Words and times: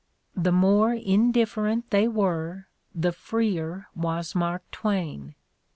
The 0.35 0.51
more 0.51 0.93
indifferent 0.95 1.91
they 1.91 2.07
were, 2.07 2.67
the 2.95 3.11
freer 3.11 3.85
was 3.95 4.33
Mark 4.33 4.63
Twain! 4.71 5.35